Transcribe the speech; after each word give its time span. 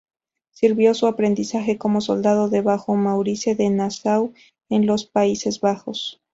Sirvió 0.49 0.95
su 0.95 1.05
aprendizaje 1.05 1.77
como 1.77 2.01
soldado 2.01 2.49
debajo 2.49 2.95
Maurice 2.95 3.53
de 3.53 3.69
Nassau 3.69 4.33
en 4.67 4.87
los 4.87 5.05
Países 5.05 5.59
Bajos. 5.61 6.19